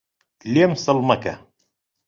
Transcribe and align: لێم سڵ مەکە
لێم 0.53 0.71
سڵ 0.83 0.97
مەکە 1.09 1.33